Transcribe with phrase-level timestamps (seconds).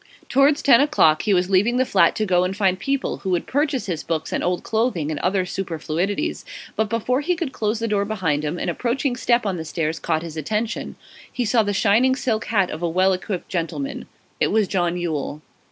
[0.29, 3.45] Towards ten o'clock he was leaving the flat to go and find people who would
[3.45, 6.43] purchase his books and old clothing and other superfluities;
[6.75, 9.99] but before he could close the door behind him, an approaching step on the stairs
[9.99, 10.95] caught his attention.
[11.31, 14.07] He saw the shining silk hat of a well equipped gentleman.
[14.39, 15.43] It was John Yule.